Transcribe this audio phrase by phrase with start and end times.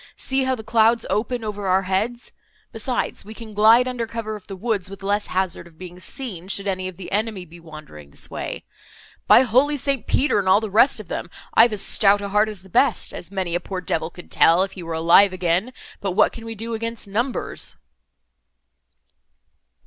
[0.15, 2.31] See how the clouds open over our heads.
[2.71, 6.47] Besides, we can glide under cover of the woods with less hazard of being seen,
[6.47, 8.63] should any of the enemy be wandering this way.
[9.27, 10.07] By holy St.
[10.07, 13.13] Peter and all the rest of them, I've as stout a heart as the best,
[13.13, 16.55] as many a poor devil could tell, if he were alive again—but what can we
[16.55, 17.77] do against numbers?"